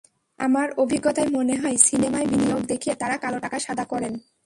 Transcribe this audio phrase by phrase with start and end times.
[0.39, 4.13] আমার অভিজ্ঞতায় মনে হয়, সিনেমায় বিনিয়োগ দেখিয়ে তাঁরা কালো টাকা সাদা করেন।